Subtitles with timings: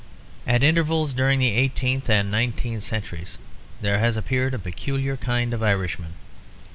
[0.47, 3.37] At intervals during the eighteenth and nineteenth centuries
[3.81, 6.15] there has appeared a peculiar kind of Irishman.